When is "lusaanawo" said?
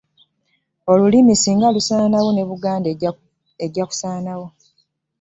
1.75-2.29